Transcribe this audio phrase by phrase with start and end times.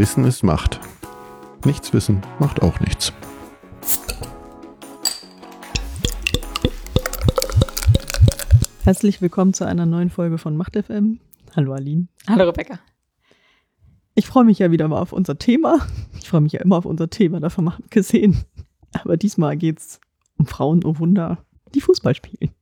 [0.00, 0.80] Wissen ist Macht.
[1.66, 3.12] Nichts wissen macht auch nichts.
[8.84, 11.20] Herzlich willkommen zu einer neuen Folge von Macht FM.
[11.54, 12.08] Hallo Aline.
[12.26, 12.78] Hallo Rebecca.
[14.14, 15.86] Ich freue mich ja wieder mal auf unser Thema.
[16.18, 18.46] Ich freue mich ja immer auf unser Thema, davon mal gesehen.
[18.94, 20.00] Aber diesmal geht es
[20.38, 21.44] um Frauen, oh Wunder,
[21.74, 22.54] die Fußball spielen.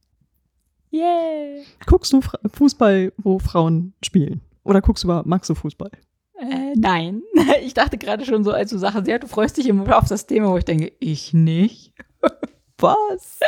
[0.91, 1.63] Yay!
[1.87, 2.21] Guckst du
[2.53, 4.41] Fußball, wo Frauen spielen?
[4.65, 5.93] Oder guckst du magst du Fußball?
[6.41, 7.23] Äh, nein.
[7.63, 10.27] Ich dachte gerade schon so, als du sagst, ja, du freust dich immer auf das
[10.27, 11.93] Thema, wo ich denke, ich nicht.
[12.79, 13.41] Was?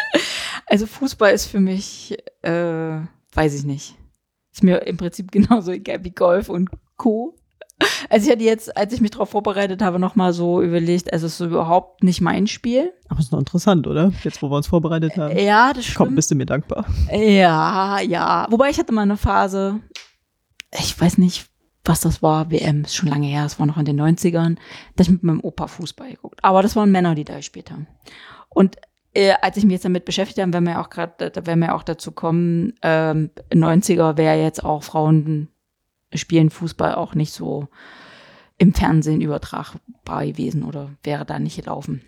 [0.66, 2.98] Also Fußball ist für mich, äh,
[3.32, 3.94] weiß ich nicht.
[4.52, 7.36] Ist mir im Prinzip genauso egal wie Golf und Co.
[8.10, 11.40] Also ich hatte jetzt, als ich mich darauf vorbereitet habe, nochmal so überlegt, also es
[11.40, 12.92] ist überhaupt nicht mein Spiel.
[13.08, 14.12] Aber ist noch interessant, oder?
[14.22, 15.36] Jetzt, wo wir uns vorbereitet haben.
[15.38, 15.96] Ja, das stimmt.
[15.96, 16.84] Komm, bist du mir dankbar.
[17.10, 18.46] Ja, ja.
[18.50, 19.80] Wobei ich hatte mal eine Phase,
[20.78, 21.49] ich weiß nicht,
[21.84, 24.56] was das war, WM, ist schon lange her, es war noch in den 90ern,
[24.96, 26.38] da ich mit meinem Opa Fußball geguckt.
[26.42, 27.86] Aber das waren Männer, die da gespielt haben.
[28.48, 28.76] Und
[29.12, 31.82] äh, als ich mich jetzt damit beschäftigt habe, werden wir auch gerade, werden wir auch
[31.82, 35.48] dazu kommen, ähm, 90er wäre jetzt auch Frauen
[36.14, 37.68] spielen Fußball auch nicht so
[38.58, 42.02] im Fernsehen übertragbar gewesen oder wäre da nicht gelaufen.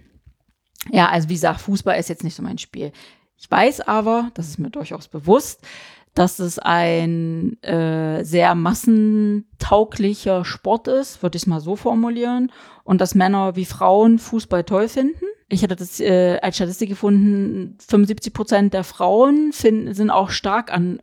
[0.91, 2.92] Ja, also wie gesagt, Fußball ist jetzt nicht so mein Spiel.
[3.36, 5.66] Ich weiß aber, das ist mir durchaus bewusst,
[6.14, 12.50] dass es ein äh, sehr massentauglicher Sport ist, würde ich es mal so formulieren,
[12.84, 15.24] und dass Männer wie Frauen Fußball toll finden.
[15.48, 20.72] Ich hatte das äh, als Statistik gefunden, 75 Prozent der Frauen finden, sind auch stark
[20.72, 21.00] an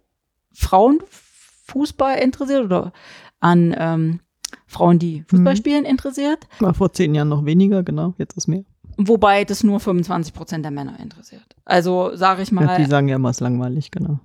[0.53, 2.91] Frauenfußball interessiert oder
[3.39, 4.19] an ähm,
[4.65, 5.57] Frauen, die Fußball Mhm.
[5.57, 6.47] spielen, interessiert.
[6.59, 8.63] War vor zehn Jahren noch weniger, genau, jetzt ist mehr.
[8.97, 11.45] Wobei das nur 25 Prozent der Männer interessiert.
[11.63, 14.19] Also sage ich mal, Ja, die sagen ja immer, es ist langweilig, genau.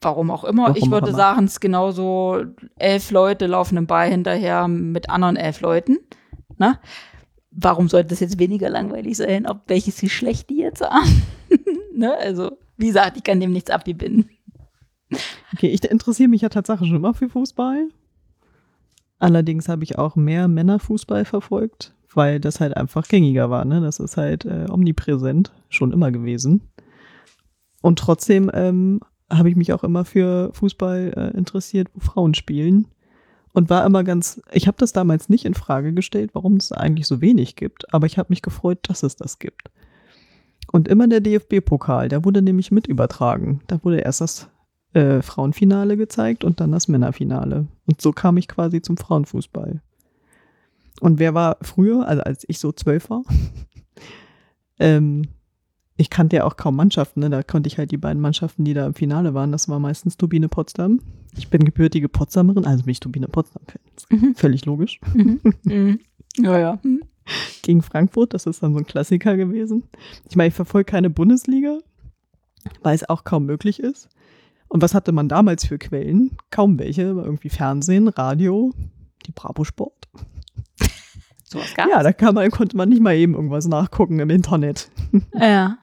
[0.00, 0.68] Warum auch immer.
[0.68, 2.42] Warum ich würde sagen, es ist genauso,
[2.76, 5.98] elf Leute laufen im Ball hinterher mit anderen elf Leuten.
[6.56, 6.78] Ne?
[7.50, 11.22] Warum sollte das jetzt weniger langweilig sein, ob welches Geschlecht die jetzt haben?
[11.94, 12.16] ne?
[12.18, 14.28] Also, wie gesagt, ich kann dem nichts abgewinnen.
[15.54, 17.88] Okay, ich interessiere mich ja tatsächlich schon immer für Fußball.
[19.18, 23.64] Allerdings habe ich auch mehr Männerfußball verfolgt, weil das halt einfach gängiger war.
[23.64, 23.80] Ne?
[23.80, 26.60] Das ist halt äh, omnipräsent, schon immer gewesen.
[27.80, 29.00] Und trotzdem ähm,
[29.30, 32.88] habe ich mich auch immer für Fußball äh, interessiert, wo Frauen spielen.
[33.52, 37.06] Und war immer ganz, ich habe das damals nicht in Frage gestellt, warum es eigentlich
[37.06, 39.70] so wenig gibt, aber ich habe mich gefreut, dass es das gibt.
[40.70, 43.62] Und immer der DFB-Pokal, der wurde nämlich mit übertragen.
[43.66, 44.48] Da wurde erst das
[44.92, 47.66] äh, Frauenfinale gezeigt und dann das Männerfinale.
[47.86, 49.80] Und so kam ich quasi zum Frauenfußball.
[51.00, 53.22] Und wer war früher, also als ich so zwölf war,
[54.78, 55.28] ähm,
[55.98, 57.28] ich kannte ja auch kaum Mannschaften, ne?
[57.28, 60.16] da konnte ich halt die beiden Mannschaften, die da im Finale waren, das war meistens
[60.16, 61.00] Turbine Potsdam.
[61.36, 63.80] Ich bin gebürtige Potsdamerin, also bin ich Turbine Potsdam-Fan.
[64.18, 64.34] Mhm.
[64.36, 65.00] Völlig logisch.
[65.12, 65.98] Mhm.
[66.36, 66.78] Ja, ja.
[66.84, 67.02] Mhm.
[67.62, 69.82] Gegen Frankfurt, das ist dann so ein Klassiker gewesen.
[70.30, 71.80] Ich meine, ich verfolge keine Bundesliga,
[72.82, 74.08] weil es auch kaum möglich ist.
[74.68, 76.36] Und was hatte man damals für Quellen?
[76.50, 78.72] Kaum welche, irgendwie Fernsehen, Radio,
[79.26, 80.08] die Bravo Sport.
[81.44, 81.90] Sowas gab's.
[81.90, 84.90] Ja, da man, konnte man nicht mal eben irgendwas nachgucken im Internet.
[85.34, 85.78] ja.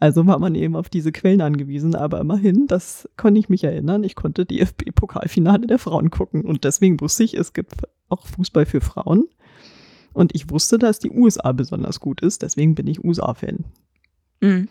[0.00, 4.04] Also war man eben auf diese Quellen angewiesen, aber immerhin, das konnte ich mich erinnern,
[4.04, 7.72] ich konnte DFB-Pokalfinale der Frauen gucken und deswegen wusste ich, es gibt
[8.08, 9.28] auch Fußball für Frauen
[10.12, 13.64] und ich wusste, dass die USA besonders gut ist, deswegen bin ich USA-Fan.
[14.40, 14.68] Mhm.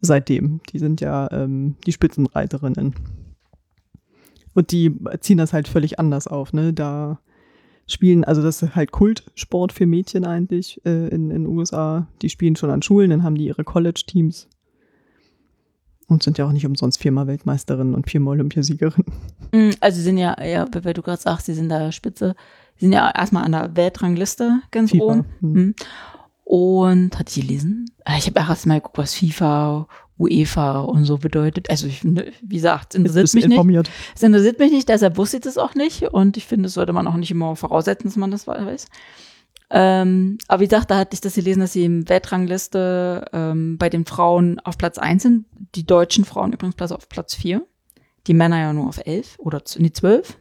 [0.00, 2.94] Seitdem, die sind ja ähm, die Spitzenreiterinnen.
[4.54, 7.20] Und die ziehen das halt völlig anders auf, ne, da
[7.92, 12.06] spielen, also das ist halt Kultsport für Mädchen eigentlich äh, in den USA.
[12.22, 14.48] Die spielen schon an Schulen, dann haben die ihre College-Teams.
[16.06, 19.04] Und sind ja auch nicht umsonst viermal Weltmeisterin und viermal Olympiasiegerin.
[19.52, 22.34] Mhm, Also sie sind ja, ja, weil du gerade sagst, sie sind da Spitze,
[22.76, 25.04] sie sind ja erstmal an der Weltrangliste ganz FIFA.
[25.04, 25.24] oben.
[25.40, 25.52] Hm.
[25.52, 25.74] Mhm.
[26.44, 27.86] Und hatte ich gelesen?
[28.04, 29.86] Äh, Ich habe erst mal geguckt, was FIFA,
[30.20, 31.70] UEFA und so bedeutet.
[31.70, 33.52] Also ich, wie gesagt, es interessiert mich nicht.
[33.52, 33.90] informiert.
[34.14, 36.02] Es interessiert mich nicht, deshalb wusste ich das auch nicht.
[36.02, 38.86] Und ich finde, das sollte man auch nicht immer voraussetzen, dass man das weiß.
[39.72, 43.88] Ähm, aber wie gesagt, da hatte ich das gelesen, dass sie im Weltrangliste ähm, bei
[43.88, 45.46] den Frauen auf Platz 1 sind.
[45.74, 47.64] Die deutschen Frauen übrigens auf Platz 4.
[48.26, 50.36] Die Männer ja nur auf 11 oder nee, 12.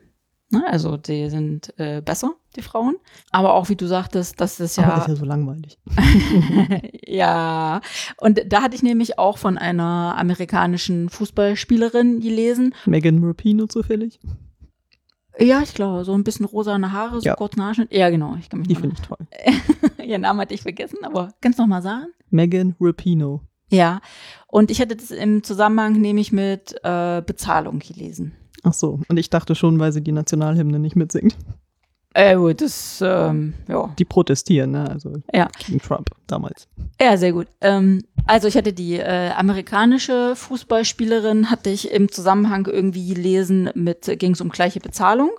[0.51, 0.63] Ne?
[0.67, 2.95] Also die sind äh, besser, die Frauen.
[3.31, 5.77] Aber auch wie du sagtest, dass das Aber ja das ist ja so langweilig.
[7.05, 7.81] ja,
[8.17, 12.73] und da hatte ich nämlich auch von einer amerikanischen Fußballspielerin gelesen.
[12.85, 14.19] Megan Rapinoe zufällig.
[15.37, 17.35] Ja, ich glaube, so ein bisschen rosane Haare, so Ja.
[17.35, 17.93] kurz Nachschnitt.
[17.93, 19.17] Ja, genau, ich kann mich Die finde ich toll.
[20.05, 22.07] Ihren Namen hatte ich vergessen, aber kannst du noch mal sagen?
[22.29, 23.39] Megan Rapinoe.
[23.71, 24.01] Ja,
[24.47, 28.33] und ich hatte das im Zusammenhang nämlich mit äh, Bezahlung gelesen.
[28.63, 31.35] Ach so, und ich dachte schon, weil sie die Nationalhymne nicht mitsingt.
[32.15, 33.93] Äh, gut, das, ähm, ja.
[33.99, 34.89] Die protestieren, ne?
[34.89, 35.47] Also Ja.
[35.65, 36.67] gegen Trump damals.
[36.99, 37.47] Ja, sehr gut.
[37.61, 44.11] Ähm, also ich hatte die äh, amerikanische Fußballspielerin, hatte ich im Zusammenhang irgendwie gelesen mit,
[44.19, 45.31] ging es um gleiche Bezahlung.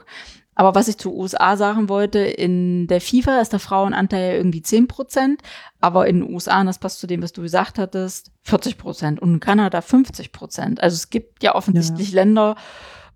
[0.54, 4.88] Aber was ich zu USA sagen wollte, in der FIFA ist der Frauenanteil irgendwie 10
[4.88, 5.42] Prozent,
[5.80, 9.20] aber in den USA, und das passt zu dem, was du gesagt hattest, 40 Prozent
[9.22, 10.82] und in Kanada 50 Prozent.
[10.82, 12.56] Also es gibt ja offensichtlich Länder,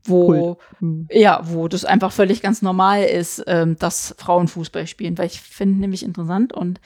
[0.05, 0.59] wo.
[0.81, 1.09] Hm.
[1.11, 5.41] ja, wo das einfach völlig ganz normal ist, ähm, dass Frauen Fußball spielen, weil ich
[5.41, 6.81] finde nämlich interessant und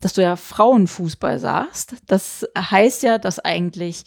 [0.00, 4.04] dass du ja Frauenfußball sagst, das heißt ja, dass eigentlich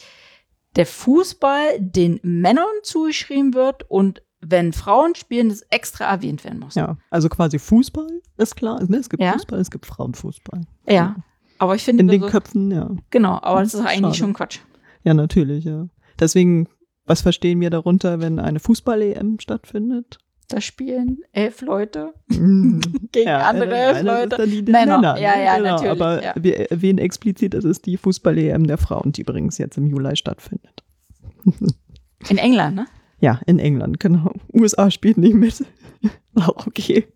[0.77, 6.75] der Fußball den Männern zugeschrieben wird und wenn Frauen spielen, das extra erwähnt werden muss.
[6.75, 8.07] Ja, also quasi Fußball
[8.37, 8.81] ist klar.
[8.87, 8.97] Ne?
[8.97, 9.33] Es gibt Ja.
[9.33, 10.61] Fußball, es gibt Frauenfußball.
[10.87, 11.15] Ja.
[11.59, 12.89] Aber ich finde, In den so- Köpfen, ja.
[13.11, 14.17] genau, aber das Das ist ist eigentlich schade.
[14.17, 14.59] schon Quatsch.
[15.03, 15.87] Ja, natürlich, ja.
[16.19, 16.67] Deswegen,
[17.11, 20.17] was verstehen wir darunter, wenn eine Fußball-EM stattfindet?
[20.47, 22.79] Da spielen elf Leute Mm.
[23.11, 24.47] gegen andere elf ist Leute.
[24.47, 24.99] die Männer.
[24.99, 25.19] Männer.
[25.19, 25.43] Ja, ne?
[25.43, 25.69] ja, genau.
[25.71, 26.33] natürlich, Aber ja.
[26.39, 30.85] wir erwähnen explizit, es ist die Fußball-EM der Frauen, die übrigens jetzt im Juli stattfindet.
[32.29, 32.85] In England, ne?
[33.19, 34.31] Ja, in England, genau.
[34.53, 35.65] USA spielt nicht mit.
[36.35, 37.07] Auch okay.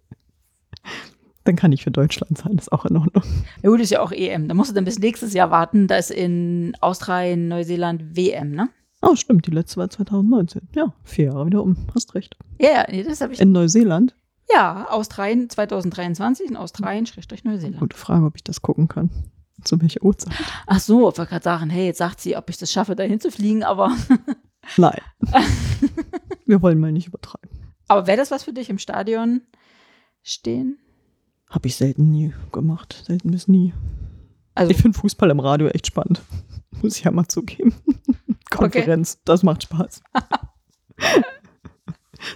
[1.46, 3.24] Dann kann ich für Deutschland sein, ist auch in Ordnung.
[3.64, 4.48] Ja gut, ist ja auch EM.
[4.48, 5.88] Da musst du dann bis nächstes Jahr warten.
[5.88, 8.70] Da ist in Australien, Neuseeland WM, ne?
[9.08, 10.68] Oh, stimmt, die letzte war 2019.
[10.74, 11.78] Ja, vier Jahre wieder um.
[11.94, 12.36] Hast recht.
[12.60, 13.40] Ja, ja, nee, das habe ich.
[13.40, 14.16] In Neuseeland?
[14.52, 17.80] Ja, Australien 2023 in Australien, Schrägstrich Neuseeland.
[17.80, 19.10] Gute Frage, ob ich das gucken kann.
[19.64, 20.34] Zu welcher Uhrzeit?
[20.68, 23.20] Ach so, ich wollte gerade sagen, hey, jetzt sagt sie, ob ich das schaffe, dahin
[23.20, 23.92] zu fliegen, aber,
[24.78, 25.00] Nein.
[26.46, 27.50] Wir wollen mal nicht übertreiben.
[27.88, 29.42] aber wäre das was für dich im Stadion
[30.24, 30.78] stehen?
[31.50, 33.04] Habe ich selten nie gemacht.
[33.06, 33.74] Selten bis nie.
[34.56, 36.22] Also, Ich finde Fußball im Radio echt spannend.
[36.82, 37.74] Muss ich ja mal zugeben.
[38.56, 40.02] Konferenz, das macht Spaß.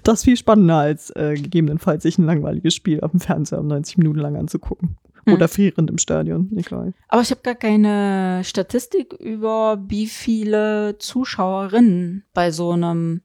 [0.03, 3.67] das ist viel spannender als äh, gegebenenfalls sich ein langweiliges Spiel auf dem Fernseher um
[3.67, 4.97] 90 Minuten lang anzugucken.
[5.25, 5.33] Hm.
[5.33, 6.93] Oder frierend im Stadion, egal.
[7.09, 13.21] aber ich habe gar keine Statistik über, wie viele Zuschauerinnen bei so einem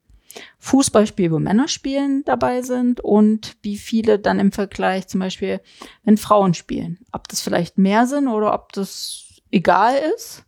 [0.59, 5.61] Fußballspiel, wo Männer spielen, dabei sind und wie viele dann im Vergleich zum Beispiel,
[6.05, 6.99] wenn Frauen spielen.
[7.13, 10.45] Ob das vielleicht mehr sind oder ob das egal ist.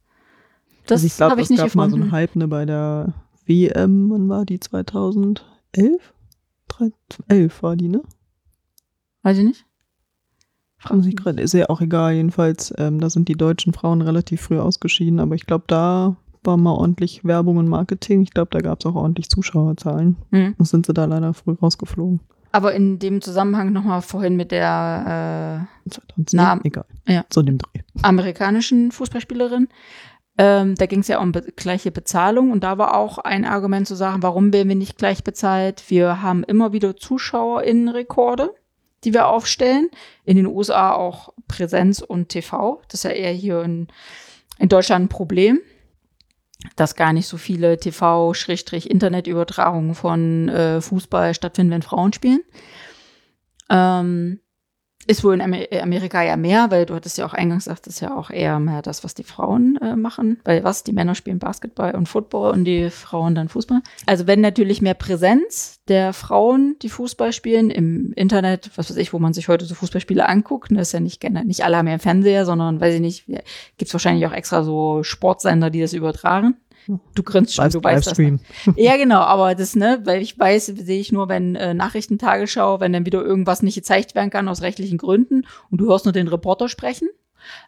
[0.86, 2.02] Das also ich glaube, habe es ich nicht gab mal so gefunden.
[2.04, 3.14] einen Hype ne, bei der
[3.46, 4.60] WM, wann war die?
[4.60, 5.42] 2011?
[7.28, 8.02] 11 war die, ne?
[9.22, 9.66] Weiß ich nicht.
[10.78, 14.42] Fragen sich gerade, ist ja auch egal, jedenfalls, ähm, da sind die deutschen Frauen relativ
[14.42, 18.22] früh ausgeschieden, aber ich glaube, da war mal ordentlich Werbung und Marketing.
[18.22, 20.16] Ich glaube, da gab es auch ordentlich Zuschauerzahlen.
[20.30, 20.54] Hm.
[20.56, 22.20] Und sind sie da leider früh rausgeflogen.
[22.52, 26.84] Aber in dem Zusammenhang nochmal vorhin mit der 2010, Na, egal.
[27.08, 27.24] ja.
[27.32, 27.78] So dem Dreh.
[27.78, 29.68] äh, amerikanischen Fußballspielerin,
[30.38, 33.88] ähm, da ging es ja um be gleiche Bezahlung und da war auch ein Argument
[33.88, 35.84] zu sagen, warum werden wir nicht gleich bezahlt?
[35.88, 38.54] Wir haben immer wieder ZuschauerInnenrekorde,
[39.04, 39.88] die wir aufstellen.
[40.24, 42.82] In den USA auch Präsenz und TV.
[42.88, 43.88] Das ist ja eher hier in,
[44.58, 45.60] in Deutschland ein Problem,
[46.76, 52.40] dass gar nicht so viele TV-Internetübertragungen von äh, Fußball stattfinden, wenn Frauen spielen.
[53.70, 54.40] Ähm,
[55.06, 57.94] ist wohl in Amer Amerika ja mehr, weil du hattest ja auch eingangs gesagt, das
[57.94, 60.40] ist ja auch eher mehr das, was die Frauen äh, machen.
[60.44, 60.84] Weil was?
[60.84, 63.82] Die Männer spielen Basketball und Football und die Frauen dann Fußball.
[64.06, 69.12] Also wenn natürlich mehr Präsenz der Frauen, die Fußball spielen, im Internet, was weiß ich,
[69.12, 71.86] wo man sich heute so Fußballspiele anguckt, ne, ist ja nicht gerne, nicht alle haben
[71.86, 73.26] ja einen Fernseher, sondern weiß ich nicht,
[73.78, 76.56] gibt's wahrscheinlich auch extra so Sportsender, die das übertragen.
[76.86, 78.18] Du grinst schon, du weißt das.
[78.18, 78.38] Ne?
[78.76, 82.92] Ja, genau, aber das, ne, weil ich weiß, sehe ich nur, wenn äh, Nachrichtentagesschau, wenn
[82.92, 86.28] dann wieder irgendwas nicht gezeigt werden kann aus rechtlichen Gründen und du hörst nur den
[86.28, 87.08] Reporter sprechen.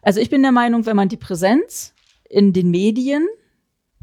[0.01, 1.93] Also ich bin der Meinung, wenn man die Präsenz
[2.29, 3.27] in den Medien,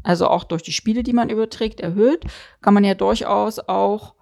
[0.03, 2.23] also auch durch die Spiele, die man überträgt, erhöht,
[2.61, 4.13] kann man ja durchaus auch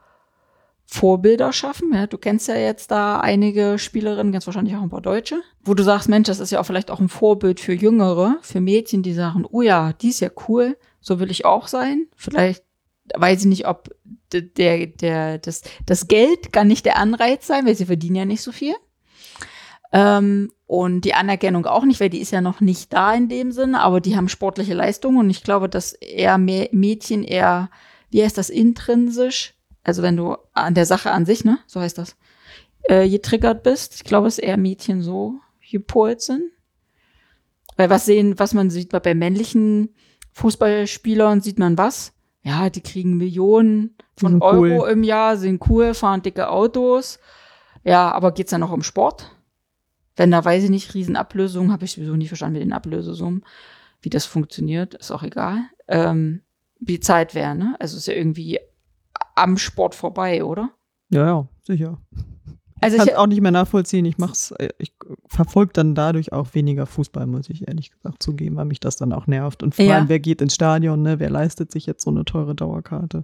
[0.86, 1.92] Vorbilder schaffen.
[1.94, 5.74] Ja, du kennst ja jetzt da einige Spielerinnen, ganz wahrscheinlich auch ein paar Deutsche, wo
[5.74, 9.04] du sagst, Mensch, das ist ja auch vielleicht auch ein Vorbild für Jüngere, für Mädchen,
[9.04, 12.08] die sagen, oh ja, die ist ja cool, so will ich auch sein.
[12.16, 12.64] Vielleicht
[13.14, 13.90] weiß ich nicht, ob
[14.32, 18.42] der, der, das, das Geld kann nicht der Anreiz sein, weil sie verdienen ja nicht
[18.42, 18.76] so viel.
[19.92, 23.52] Ähm, und die Anerkennung auch nicht, weil die ist ja noch nicht da in dem
[23.52, 27.70] Sinne, aber die haben sportliche Leistungen und ich glaube, dass eher mehr Mädchen eher,
[28.10, 29.55] wie heißt das, intrinsisch,
[29.86, 32.18] also wenn du an der Sache an sich, ne, so heißt das,
[32.84, 33.96] äh, getriggert bist.
[33.96, 35.40] Ich glaube, dass eher Mädchen so
[35.72, 36.52] gepolt sind.
[37.78, 39.94] Weil was sehen, was man sieht bei männlichen
[40.34, 42.14] Fußballspielern, sieht man was?
[42.42, 44.90] Ja, die kriegen Millionen von Euro cool.
[44.90, 47.20] im Jahr, sind cool, fahren dicke Autos.
[47.84, 49.32] Ja, aber geht's dann noch um Sport?
[50.16, 53.44] Wenn da weiß ich nicht, Riesenablösungen, habe ich sowieso nie verstanden mit den Ablösesummen,
[54.02, 55.60] wie das funktioniert, ist auch egal.
[55.88, 56.42] Ähm,
[56.80, 57.76] wie Zeit wäre, ne?
[57.80, 58.60] Also ist ja irgendwie
[59.36, 60.70] am Sport vorbei, oder?
[61.10, 61.98] Ja, ja, sicher.
[62.82, 64.06] Also kann ich- es auch nicht mehr nachvollziehen.
[64.06, 64.94] Ich mach's, äh, ich
[65.28, 69.14] verfolge dann dadurch auch weniger Fußball, muss ich ehrlich gesagt zugeben, weil mich das dann
[69.14, 69.64] auch nervt.
[69.64, 69.96] Und vor Ja.
[69.96, 71.20] allem, wer geht ins Stadion, ne?
[71.20, 73.24] Wer leistet sich jetzt so eine teure Dauerkarte?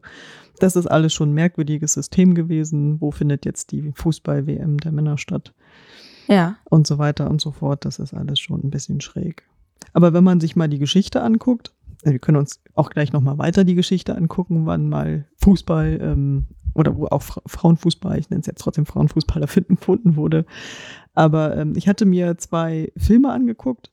[0.60, 3.01] Das ist alles schon ein merkwürdiges System gewesen.
[3.01, 5.53] Wo findet jetzt die Fußball-WM der Männer statt?
[6.27, 6.56] Ja.
[6.70, 7.84] und so weiter und so fort.
[7.84, 9.44] Das ist alles schon ein bisschen schräg.
[9.91, 13.63] Aber wenn man sich mal die Geschichte anguckt, wir können uns auch gleich nochmal weiter
[13.63, 18.48] die Geschichte angucken, wann mal Fußball ähm, oder wo auch Fra Frauenfußball, ich nenne es
[18.48, 20.46] jetzt trotzdem Frauenfußball, erfinden gefunden wurde.
[21.13, 23.91] Aber ähm, ich hatte mir zwei Filme angeguckt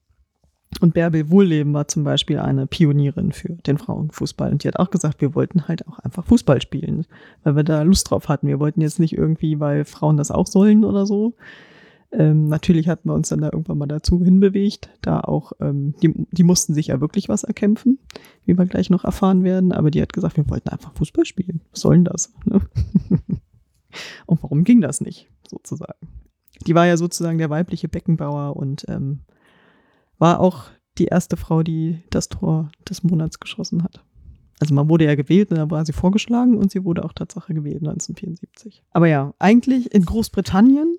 [0.80, 4.52] und Bärbel Wohlleben war zum Beispiel eine Pionierin für den Frauenfußball.
[4.52, 7.06] Und die hat auch gesagt, wir wollten halt auch einfach Fußball spielen,
[7.42, 8.46] weil wir da Lust drauf hatten.
[8.46, 11.34] Wir wollten jetzt nicht irgendwie, weil Frauen das auch sollen oder so.
[12.10, 16.14] Ähm, natürlich hatten wir uns dann da irgendwann mal dazu hinbewegt, da auch, ähm, die,
[16.32, 17.98] die mussten sich ja wirklich was erkämpfen,
[18.46, 21.60] wie wir gleich noch erfahren werden, aber die hat gesagt, wir wollten einfach Fußball spielen.
[21.70, 22.32] Was soll denn das?
[22.46, 22.60] Ne?
[24.26, 26.08] und warum ging das nicht, sozusagen?
[26.66, 29.20] Die war ja sozusagen der weibliche Beckenbauer und ähm,
[30.18, 30.64] war auch
[30.96, 34.02] die erste Frau, die das Tor des Monats geschossen hat.
[34.60, 37.86] Also man wurde ja gewählt dann war sie vorgeschlagen und sie wurde auch Tatsache gewählt
[37.86, 38.82] 1974.
[38.90, 40.97] Aber ja, eigentlich in Großbritannien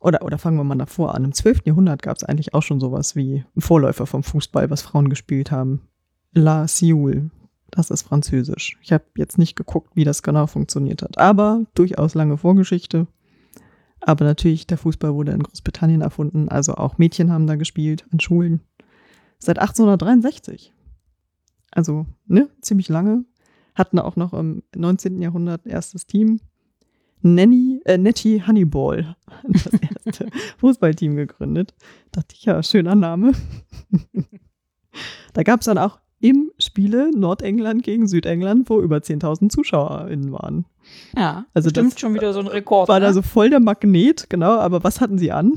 [0.00, 1.24] oder, oder fangen wir mal davor an.
[1.24, 1.66] Im 12.
[1.66, 5.50] Jahrhundert gab es eigentlich auch schon sowas wie ein Vorläufer vom Fußball, was Frauen gespielt
[5.50, 5.82] haben.
[6.32, 7.30] La Sioule.
[7.70, 8.78] Das ist französisch.
[8.82, 11.18] Ich habe jetzt nicht geguckt, wie das genau funktioniert hat.
[11.18, 13.06] Aber durchaus lange Vorgeschichte.
[14.00, 16.48] Aber natürlich, der Fußball wurde in Großbritannien erfunden.
[16.48, 18.62] Also auch Mädchen haben da gespielt an Schulen.
[19.38, 20.72] Seit 1863.
[21.70, 23.24] Also, ne, ziemlich lange.
[23.74, 25.20] Hatten auch noch im 19.
[25.22, 26.40] Jahrhundert erstes Team.
[27.22, 29.68] Nanny, äh, Nettie Honeyball, das
[30.06, 31.74] erste Fußballteam gegründet.
[32.12, 33.32] Dachte ich, ja, schöner Name.
[35.34, 40.66] da gab es dann auch im Spiele Nordengland gegen Südengland, wo über 10.000 ZuschauerInnen waren.
[41.16, 41.46] Ja.
[41.54, 42.88] Also Bestimmt das schon wieder so ein Rekord.
[42.88, 43.06] War ne?
[43.06, 45.52] da so voll der Magnet, genau, aber was hatten sie an?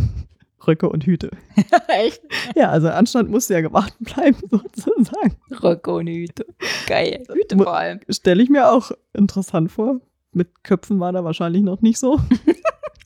[0.65, 1.31] Röcke und Hüte.
[1.87, 2.21] Echt?
[2.55, 5.35] Ja, also Anstand musste ja gewartet bleiben, sozusagen.
[5.61, 6.45] Röcke und Hüte.
[6.87, 7.23] Geil.
[7.31, 7.99] Hüte vor allem.
[8.09, 9.99] Stelle ich mir auch interessant vor.
[10.33, 12.19] Mit Köpfen war da wahrscheinlich noch nicht so.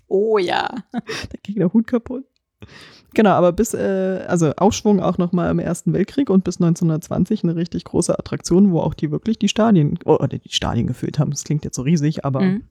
[0.10, 0.70] Oh ja.
[0.94, 2.24] Da ging der Hut kaputt.
[3.14, 7.58] Genau, aber bis, äh, also Aufschwung auch nochmal im Ersten Weltkrieg und bis 1920 eine
[7.58, 11.32] richtig große Attraktion, wo auch die wirklich die Stadien, oh, oder die Stadien gefüllt haben.
[11.32, 12.64] Das klingt jetzt so riesig, aber Mhm.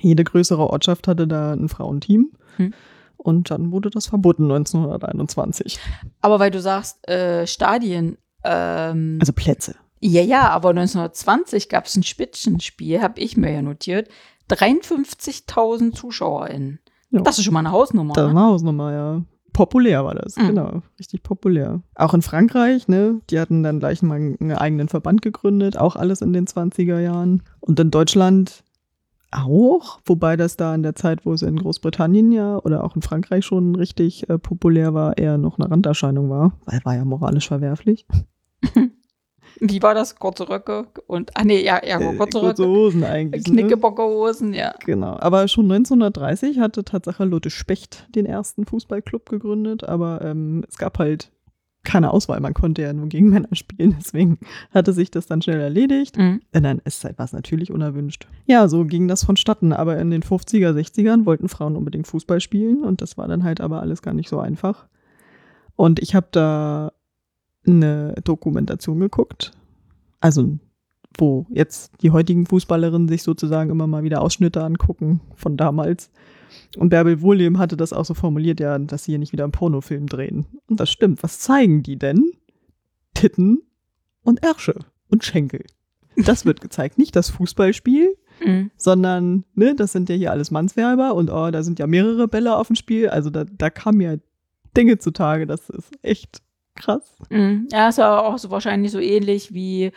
[0.00, 2.30] jede größere Ortschaft hatte da ein Frauenteam.
[2.58, 2.72] Mhm.
[3.16, 5.80] Und dann wurde das verboten 1921.
[6.20, 9.74] Aber weil du sagst, äh, Stadien, ähm, Also Plätze.
[10.00, 14.08] Ja, ja, aber 1920 gab es ein Spitzenspiel, habe ich mir ja notiert.
[14.50, 16.80] 53.000 ZuschauerInnen.
[17.10, 17.20] Ja.
[17.22, 18.14] Das ist schon mal eine Hausnummer.
[18.14, 18.34] Da ne?
[18.34, 19.22] war Hausnummer, ja.
[19.52, 20.46] Populär war das, Mhm.
[20.46, 20.82] genau.
[20.98, 21.82] Richtig populär.
[21.96, 23.20] Auch in Frankreich, ne?
[23.30, 27.42] Die hatten dann gleich mal einen eigenen Verband gegründet, auch alles in den 20er Jahren.
[27.58, 28.62] Und in Deutschland
[29.32, 33.02] auch, wobei das da in der Zeit, wo es in Großbritannien ja oder auch in
[33.02, 37.48] Frankreich schon richtig äh, populär war, eher noch eine Randerscheinung war, weil war ja moralisch
[37.48, 38.06] verwerflich.
[39.58, 40.16] Wie war das?
[40.16, 42.66] Kurze Röcke und, ah nee, ja, ja, Äh, kurze kurze Röcke.
[42.66, 43.46] Hosen eigentlich.
[43.46, 43.62] Ne?
[43.62, 44.74] Knickebockerhosen, ja.
[44.84, 50.78] Genau, aber schon 1930 hatte Tatsache Lotte Specht den ersten Fußballclub gegründet, aber ähm, es
[50.78, 51.30] gab halt
[51.82, 54.38] keine Auswahl, man konnte ja nur gegen Männer spielen, deswegen
[54.72, 56.16] hatte sich das dann schnell erledigt.
[56.18, 56.40] Mhm.
[56.52, 58.26] In der NS-Zeit war es natürlich unerwünscht.
[58.46, 62.84] Ja, so ging das vonstatten, aber in den 50er, 60ern wollten Frauen unbedingt Fußball spielen
[62.84, 64.86] und das war dann halt aber alles gar nicht so einfach.
[65.76, 66.92] Und ich habe da
[67.66, 69.52] eine Dokumentation geguckt,
[70.20, 70.58] also
[71.18, 76.10] wo jetzt die heutigen Fußballerinnen sich sozusagen immer mal wieder Ausschnitte angucken von damals.
[76.76, 79.52] Und Bärbel Wohlleben hatte das auch so formuliert, ja, dass sie hier nicht wieder einen
[79.52, 80.46] Pornofilm drehen.
[80.68, 81.22] Und das stimmt.
[81.22, 82.30] Was zeigen die denn?
[83.14, 83.62] Titten
[84.22, 84.76] und Ärsche
[85.08, 85.64] und Schenkel.
[86.16, 86.98] Das wird gezeigt.
[86.98, 88.70] Nicht das Fußballspiel, Mhm.
[88.76, 92.56] sondern, ne, das sind ja hier alles Mannswerber und oh, da sind ja mehrere Bälle
[92.56, 93.08] auf dem Spiel.
[93.08, 94.16] Also da, da kamen ja
[94.76, 95.46] Dinge zutage.
[95.46, 96.40] Das ist echt
[96.80, 97.02] krass.
[97.28, 97.68] Mhm.
[97.70, 99.92] Ja, ist ja auch so wahrscheinlich so ähnlich wie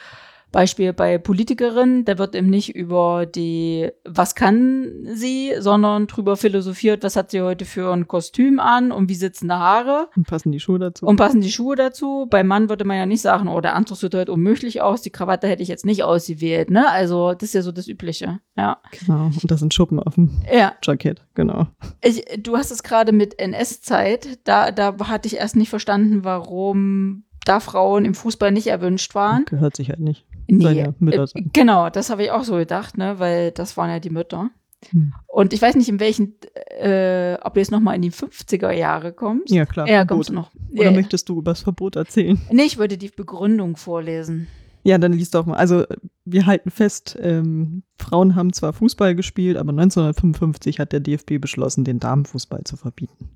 [0.53, 2.05] Beispiel bei Politikerinnen.
[2.05, 7.41] Da wird eben nicht über die, was kann sie, sondern drüber philosophiert, was hat sie
[7.41, 11.05] heute für ein Kostüm an und wie sitzen die Haare Und passen die Schuhe dazu.
[11.05, 12.27] und passen die Schuhe dazu.
[12.29, 15.09] Beim Mann würde man ja nicht sagen, oh, der Anzug sieht heute unmöglich aus, die
[15.09, 16.89] Krawatte hätte ich jetzt nicht ausgewählt, ne?
[16.89, 18.77] Also, das ist ja so das Übliche, ja.
[18.91, 19.25] genau.
[19.25, 21.67] Und das sind Schuppen auf dem Ja, Jackett, genau.
[22.01, 24.39] Ich, du hast es gerade mit NS-Zeit.
[24.43, 29.45] Da, da hatte ich erst nicht verstanden, warum da Frauen im Fußball nicht erwünscht waren.
[29.45, 30.25] Gehört sich halt nicht.
[30.47, 31.49] Ja Mütter äh, sein.
[31.53, 34.49] genau, das habe ich auch so gedacht, ne, weil das waren ja die Mütter.
[34.89, 35.13] Hm.
[35.27, 36.35] Und ich weiß nicht, in welchen,
[36.79, 39.53] äh, ob du jetzt noch mal in die 50er Jahre kommst.
[39.53, 39.87] Ja, klar.
[39.87, 40.51] Ja, kommst du noch.
[40.73, 42.39] Oder Ja, möchtest du über das Verbot erzählen?
[42.51, 44.47] nee, ich würde die Begründung vorlesen.
[44.83, 45.55] Ja, dann liest doch mal.
[45.55, 45.85] Also
[46.25, 51.85] wir halten fest, ähm, Frauen haben zwar Fußball gespielt, aber 1955 hat der DFB beschlossen,
[51.85, 53.29] den Damenfußball zu verbieten.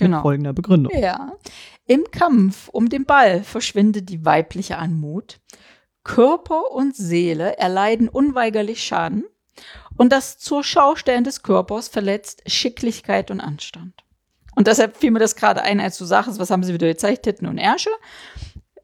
[0.00, 0.16] Genau.
[0.16, 0.92] Mit folgender Begründung.
[0.98, 1.32] Ja.
[1.86, 5.40] Im Kampf um den Ball verschwindet die weibliche Anmut.
[6.04, 9.24] Körper und Seele erleiden unweigerlich Schaden.
[9.96, 14.04] Und das zur Schaustellen des Körpers verletzt Schicklichkeit und Anstand.
[14.56, 17.24] Und deshalb fiel mir das gerade ein, als du sagst, was haben sie wieder gezeigt,
[17.24, 17.90] Titten und Ärsche,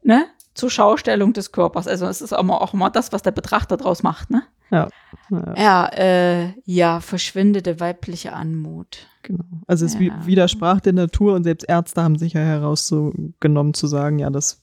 [0.03, 0.27] ne?
[0.53, 1.87] Zur Schaustellung des Körpers.
[1.87, 4.43] Also es ist auch immer, auch immer das, was der Betrachter draus macht, ne?
[4.71, 4.89] Ja.
[5.29, 5.53] ja.
[5.57, 9.07] Ja, äh, ja, verschwindete weibliche Anmut.
[9.23, 9.43] Genau.
[9.67, 10.25] Also es Ja.
[10.25, 14.61] widersprach der Natur und selbst Ärzte haben sich ja herausgenommen zu sagen, ja, das,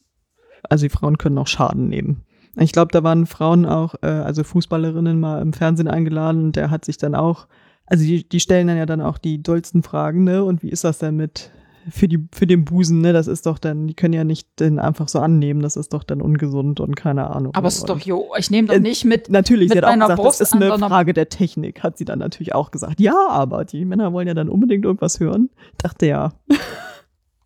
[0.68, 2.24] also die Frauen können auch Schaden nehmen.
[2.56, 6.70] Ich glaube, da waren Frauen auch, äh, also Fußballerinnen mal im Fernsehen eingeladen und der
[6.70, 7.48] hat sich dann auch,
[7.86, 10.44] also die, die stellen dann ja dann auch die dollsten Fragen, ne?
[10.44, 11.50] Und wie ist das denn mit
[11.88, 13.12] für die für den Busen, ne?
[13.12, 16.02] Das ist doch dann, die können ja nicht den einfach so annehmen, das ist doch
[16.02, 17.54] dann ungesund und keine Ahnung.
[17.54, 19.28] Aber es ist doch, jo, ich nehme doch Äh, nicht mit.
[19.30, 22.04] Natürlich, sie mit hat auch gesagt, Brust das ist eine Frage der Technik, hat sie
[22.04, 23.00] dann natürlich auch gesagt.
[23.00, 25.50] Ja, aber die Männer wollen ja dann unbedingt irgendwas hören.
[25.78, 26.32] Dachte ja.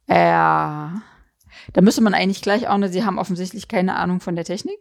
[0.09, 1.03] Ja.
[1.75, 4.79] Da müsste man eigentlich gleich auch, ne, sie haben offensichtlich keine Ahnung von der Technik.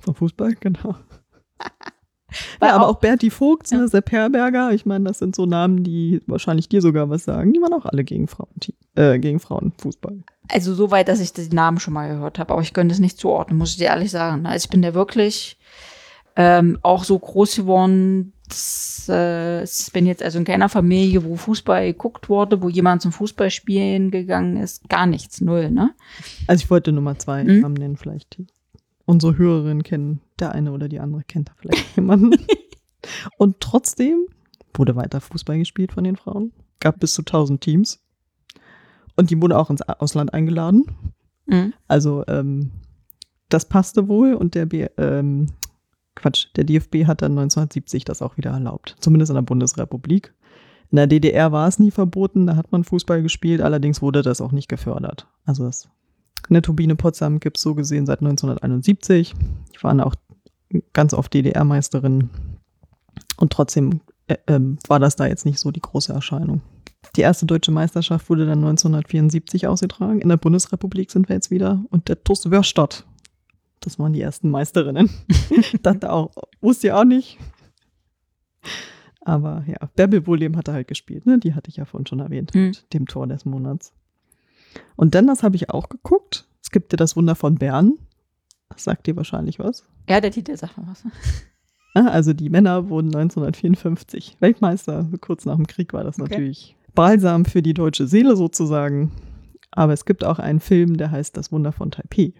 [0.00, 0.96] Vom Fußball, genau.
[2.58, 5.46] Weil ja, aber auch- auch Berti Vogt, ne, Sepp Herberger, ich meine, das sind so
[5.46, 7.52] Namen, die wahrscheinlich dir sogar was sagen.
[7.52, 8.48] Die waren auch alle gegen Frauen,
[8.94, 10.18] äh, gegen Frauenfußball.
[10.48, 12.98] Also so weit, dass ich den Namen schon mal gehört habe, aber ich könnte es
[13.00, 14.46] nicht zuordnen, muss ich dir ehrlich sagen.
[14.46, 15.56] Also ich bin da wirklich
[16.36, 18.32] ähm, auch so groß geworden.
[18.48, 23.02] Das, äh, ich bin jetzt also in keiner Familie, wo Fußball geguckt wurde, wo jemand
[23.02, 24.88] zum Fußballspielen gegangen ist.
[24.88, 25.90] Gar nichts, null, ne?
[26.48, 27.60] Also ich wollte Nummer zwei Mhm.
[27.60, 28.46] Namen nennen, vielleicht die.
[29.06, 32.36] Unsere Hörerinnen kennen, der eine oder die andere kennt da vielleicht jemanden.
[33.38, 34.26] Und trotzdem
[34.74, 36.52] wurde weiter Fußball gespielt von den Frauen.
[36.80, 38.02] Gab bis zu 1000 Teams.
[39.16, 40.84] Und die wurde auch ins Ausland eingeladen.
[41.46, 41.74] Mhm.
[41.88, 42.70] Also ähm,
[43.48, 45.48] das passte wohl und der B ähm,
[46.14, 48.96] Quatsch, der DFB hat dann 1970 das auch wieder erlaubt.
[49.00, 50.34] Zumindest in der Bundesrepublik.
[50.90, 54.40] In der DDR war es nie verboten, da hat man Fußball gespielt, allerdings wurde das
[54.40, 55.28] auch nicht gefördert.
[55.44, 55.88] Also das
[56.48, 59.34] eine Turbine Potsdam gibt es so gesehen seit 1971.
[59.74, 60.14] Die waren auch
[60.92, 62.30] ganz oft DDR-Meisterin.
[63.36, 66.60] Und trotzdem äh, ähm, war das da jetzt nicht so die große Erscheinung.
[67.16, 70.20] Die erste deutsche Meisterschaft wurde dann 1974 ausgetragen.
[70.20, 71.82] In der Bundesrepublik sind wir jetzt wieder.
[71.90, 73.04] Und der TuS Wörstadt.
[73.80, 75.08] Das waren die ersten Meisterinnen.
[75.82, 76.30] Dachte auch,
[76.60, 77.38] wusste ich auch nicht.
[79.22, 81.38] Aber ja, Bärbel Wohlem hatte halt gespielt, ne?
[81.38, 82.66] Die hatte ich ja vorhin schon erwähnt, Mhm.
[82.68, 83.92] mit dem Tor des Monats.
[84.96, 86.46] Und dann, das habe ich auch geguckt.
[86.62, 87.94] Es gibt ja das Wunder von Bern.
[88.70, 89.84] Das sagt dir wahrscheinlich was.
[90.08, 91.04] Ja, der Titel sagt mal was.
[91.92, 95.08] Ah, Also die Männer wurden 1954 Weltmeister.
[95.20, 96.28] Kurz nach dem Krieg war das Okay.
[96.30, 99.10] natürlich Balsam für die deutsche Seele sozusagen.
[99.72, 102.32] Aber es gibt auch einen Film, der heißt Das Wunder von Taipei.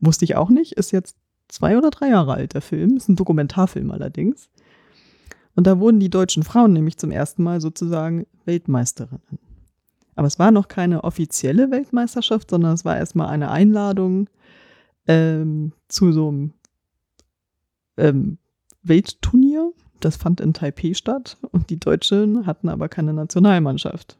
[0.00, 0.72] Wusste ich auch nicht.
[0.72, 2.96] Ist jetzt zwei oder drei Jahre alt, der Film.
[2.96, 4.48] Ist ein Dokumentarfilm allerdings.
[5.54, 9.38] Und da wurden die deutschen Frauen nämlich zum ersten Mal sozusagen Weltmeisterinnen.
[10.16, 14.28] Aber es war noch keine offizielle Weltmeisterschaft, sondern es war erstmal eine Einladung
[15.08, 16.52] ähm, zu so einem
[17.96, 18.38] ähm,
[18.82, 19.72] Weltturnier.
[20.00, 24.16] Das fand in Taipei statt und die Deutschen hatten aber keine Nationalmannschaft.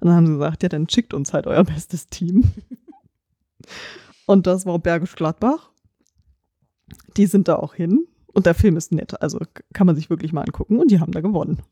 [0.00, 2.52] Und dann haben sie gesagt, ja, dann schickt uns halt euer bestes Team.
[4.26, 5.70] und das war Bergisch Gladbach.
[7.16, 9.38] Die sind da auch hin und der Film ist nett, also
[9.72, 11.62] kann man sich wirklich mal angucken und die haben da gewonnen.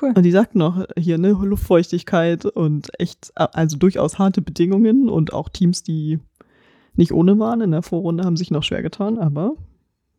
[0.00, 0.12] Cool.
[0.14, 5.48] Und die sagten noch hier, ne, Luftfeuchtigkeit und echt, also durchaus harte Bedingungen und auch
[5.48, 6.20] Teams, die
[6.94, 9.54] nicht ohne waren in der Vorrunde, haben sich noch schwer getan, aber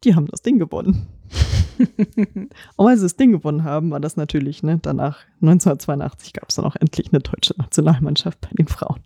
[0.03, 1.07] die haben das Ding gewonnen.
[2.75, 6.55] Und weil sie das Ding gewonnen haben, war das natürlich, ne, danach 1982 gab es
[6.55, 9.01] dann auch endlich eine deutsche Nationalmannschaft bei den Frauen.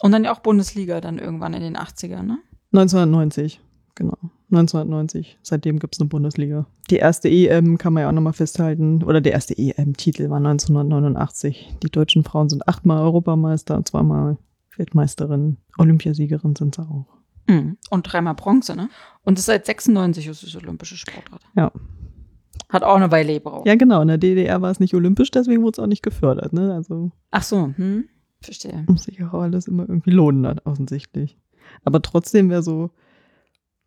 [0.00, 2.38] Und dann ja auch Bundesliga dann irgendwann in den 80ern, ne?
[2.72, 3.60] 1990,
[3.94, 4.18] genau.
[4.50, 5.38] 1990.
[5.42, 6.66] Seitdem gibt es eine Bundesliga.
[6.90, 9.02] Die erste EM kann man ja auch nochmal festhalten.
[9.02, 11.76] Oder der erste EM-Titel war 1989.
[11.82, 14.38] Die deutschen Frauen sind achtmal Europameister, zweimal
[14.78, 17.06] Weltmeisterin, Olympiasiegerin sind sie auch.
[17.48, 17.76] Mhm.
[17.90, 18.88] Und dreimal Bronze, ne?
[19.24, 21.42] Und seit 96 ist das olympische Sportart.
[21.56, 21.70] Ja.
[22.68, 23.66] Hat auch eine Weile gebraucht.
[23.66, 24.02] Ja, genau.
[24.02, 26.52] In der DDR war es nicht olympisch, deswegen wurde es auch nicht gefördert.
[26.52, 26.74] Ne?
[26.74, 28.04] Also Ach so, hm?
[28.40, 28.84] Verstehe.
[28.86, 31.38] muss sich auch alles immer irgendwie lohnen, dann offensichtlich.
[31.84, 32.90] Aber trotzdem wäre so,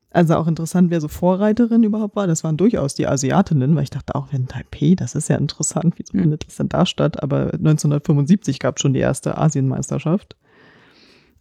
[0.09, 2.27] also auch interessant, wer so Vorreiterin überhaupt war.
[2.27, 5.93] Das waren durchaus die Asiatinnen, weil ich dachte auch, wenn Taipei, das ist ja interessant,
[5.97, 6.21] wieso Hm.
[6.21, 7.21] findet das denn da statt?
[7.21, 10.35] Aber 1975 gab es schon die erste Asienmeisterschaft.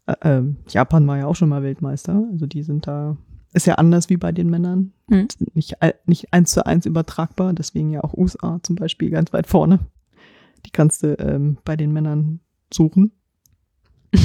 [0.06, 3.16] Ä- ähm, Japan war ja auch schon mal Weltmeister, also die sind da,
[3.52, 4.92] ist ja anders wie bei den Männern.
[5.08, 5.28] Hm.
[5.30, 9.46] Sind Nicht, nicht eins zu eins übertragbar, deswegen ja auch USA zum Beispiel ganz weit
[9.46, 9.80] vorne.
[10.66, 12.40] Die kannst du ähm, bei den Männern
[12.72, 13.12] suchen.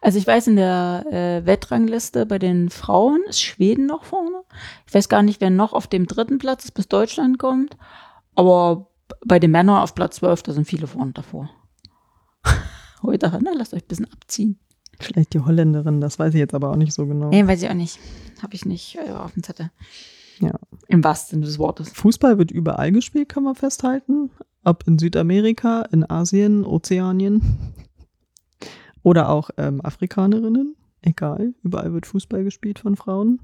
[0.00, 4.42] Also ich weiß, in der äh, Weltrangliste bei den Frauen ist Schweden noch vorne.
[4.86, 7.76] Ich weiß gar nicht, wer noch auf dem dritten Platz ist, bis Deutschland kommt.
[8.36, 8.92] Aber
[9.26, 11.50] bei den Männern auf Platz 12, da sind viele vorne davor.
[13.02, 14.58] Heute, na, lasst euch ein bisschen abziehen.
[15.00, 17.28] Vielleicht die Holländerin, das weiß ich jetzt aber auch nicht so genau.
[17.30, 17.98] Nee, weiß ich auch nicht.
[18.42, 19.70] Habe ich nicht äh, auf dem Zettel.
[20.40, 20.52] Ja.
[20.88, 21.90] Im wahrsten Sinne des Wortes.
[21.90, 24.30] Fußball wird überall gespielt, kann man festhalten.
[24.64, 27.42] Ob in Südamerika, in Asien, Ozeanien
[29.02, 30.74] oder auch ähm, Afrikanerinnen.
[31.02, 33.40] Egal, überall wird Fußball gespielt von Frauen.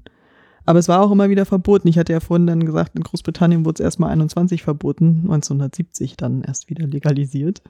[0.65, 1.87] Aber es war auch immer wieder verboten.
[1.87, 6.41] Ich hatte ja vorhin dann gesagt, in Großbritannien wurde es erstmal 21 verboten, 1970 dann
[6.41, 7.61] erst wieder legalisiert.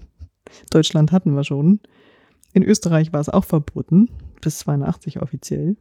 [0.69, 1.79] Deutschland hatten wir schon.
[2.53, 4.09] In Österreich war es auch verboten,
[4.41, 5.75] bis 82 offiziell.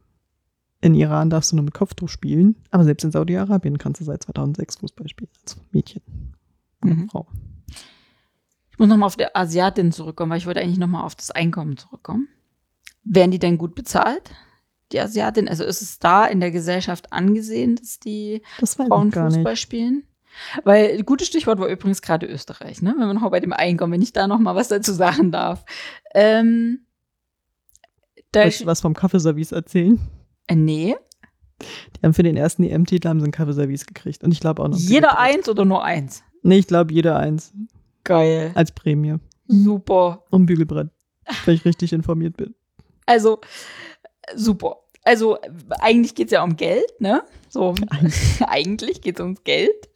[0.81, 4.23] In Iran darfst du nur mit Kopftuch spielen, aber selbst in Saudi-Arabien kannst du seit
[4.23, 6.01] 2006 Fußball spielen, als Mädchen
[6.83, 7.09] Mhm.
[7.09, 7.27] Frau.
[8.71, 11.77] Ich muss nochmal auf der Asiatin zurückkommen, weil ich wollte eigentlich nochmal auf das Einkommen
[11.77, 12.27] zurückkommen.
[13.03, 14.31] Werden die denn gut bezahlt?
[14.91, 19.55] Die Asiatin, also ist es da in der Gesellschaft angesehen, dass die Das Frauen Fußball
[19.55, 20.03] spielen?
[20.63, 22.93] Weil, gutes Stichwort war übrigens gerade Österreich, ne?
[22.97, 25.63] Wenn wir noch bei dem Einkommen, wenn ich da noch mal was dazu sagen darf.
[26.13, 26.85] Ähm,
[28.31, 29.99] da Willst du was vom Kaffeeservice erzählen?
[30.47, 30.95] äh, nee,
[31.61, 34.23] Die haben für den ersten EM-Titel haben sie ein Kaffeeservice gekriegt.
[34.23, 34.77] Und ich glaube auch noch.
[34.77, 36.23] jeder eins oder nur eins?
[36.43, 37.53] Nee, ich glaube jeder eins.
[38.03, 38.51] Geil.
[38.55, 39.15] Als Prämie.
[39.47, 40.23] Super.
[40.31, 40.89] Und Bügelbrett.
[41.45, 42.53] Wenn ich richtig informiert bin.
[43.07, 43.39] Also,
[44.35, 44.77] super.
[45.05, 45.37] Also,
[45.79, 47.23] eigentlich geht's ja um Geld, ne?
[47.47, 47.73] So,
[48.47, 49.87] eigentlich geht's ums Geld.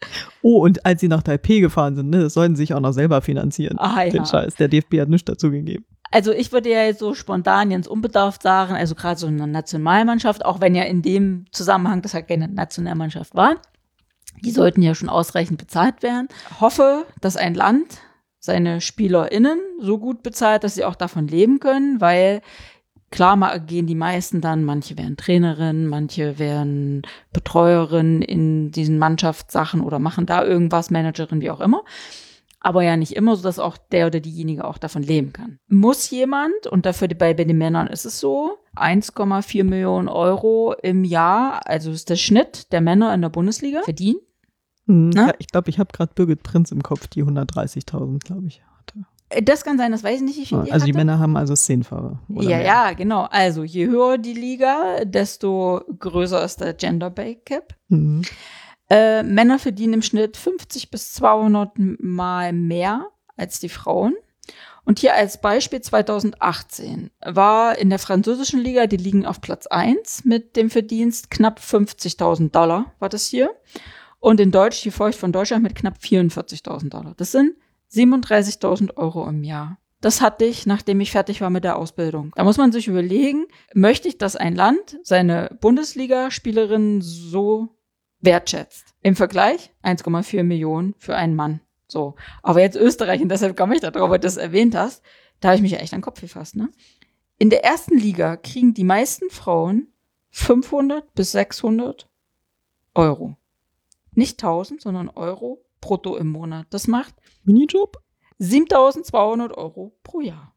[0.42, 2.94] Oh, und als sie nach Taipei gefahren sind, ne, das sollten sie sich auch noch
[2.94, 3.78] selber finanzieren.
[3.80, 4.12] Ah, ja.
[4.12, 4.56] Den Scheiß.
[4.56, 5.84] Der DFB hat nichts dazu gegeben.
[6.12, 10.46] Also ich würde ja jetzt so spontan jetzt unbedarft sagen, also gerade so eine Nationalmannschaft,
[10.46, 13.58] auch wenn ja in dem Zusammenhang das halt keine Nationalmannschaft war,
[14.44, 16.28] die sollten ja schon ausreichend bezahlt werden.
[16.62, 18.00] Hoffe, dass ein Land
[18.40, 22.42] seine SpielerInnen so gut bezahlt, dass sie auch davon leben können, weil
[23.12, 27.02] klar gehen die meisten dann, manche werden Trainerin, manche werden
[27.34, 31.84] Betreuerin in diesen Mannschaftssachen oder machen da irgendwas, Managerin, wie auch immer
[32.60, 35.60] aber ja nicht immer, so dass auch der oder diejenige auch davon leben kann.
[35.68, 41.62] Muss jemand, und dafür bei, den Männern ist es so, 1,4 Millionen Euro im Jahr,
[41.68, 44.20] also ist der Schnitt der Männer in der Bundesliga, verdienen.
[44.86, 45.28] Hm, Na?
[45.28, 49.06] ja, ich glaube, ich habe gerade Birgit Prinz im Kopf, die 130.000, glaube ich, hatte.
[49.30, 50.98] Äh, Das kann sein, das weiß ich nicht, viel die also die hatte.
[51.00, 52.62] Männer haben also oder Ja, mehr.
[52.62, 53.28] ja, genau.
[53.32, 57.76] Also je höher die Liga, desto größer ist der Gender Pay Cap.
[57.90, 58.24] Mhm.
[58.90, 64.16] Äh, Männer verdienen im Schnitt 50 bis 200 Mal mehr als die Frauen.
[64.84, 70.26] Und hier als Beispiel 2018 war in der französischen Liga, die liegen auf Platz 1
[70.26, 73.52] mit dem Verdienst knapp 50.000 Dollar, war das hier.
[74.20, 77.14] Und in Deutsch, die Feucht von Deutschland mit knapp 44.000 Dollar.
[77.18, 77.54] Das sind
[77.92, 79.80] 37.000 Euro im Jahr.
[80.02, 82.32] Das hatte ich, nachdem ich fertig war mit der Ausbildung.
[82.36, 87.76] Da muss man sich überlegen, möchte ich, dass ein Land seine Bundesliga-Spielerinnen so
[88.22, 88.96] wertschätzt?
[89.02, 91.60] Im Vergleich 1,4 Millionen für einen Mann.
[91.88, 92.16] So.
[92.44, 95.04] Aber jetzt Österreich, und deshalb komme ich da drauf, weil du das erwähnt hast,
[95.42, 96.70] da habe ich mich ja echt an den Kopf gefasst, ne?
[97.38, 99.88] In der ersten Liga kriegen die meisten Frauen
[100.32, 102.10] 500 bis 600
[102.96, 103.38] Euro.
[104.12, 106.68] Nicht 1000, sondern Euro brutto im Monat.
[106.70, 107.98] Das macht Minijob?
[108.38, 110.54] 7200 Euro pro Jahr.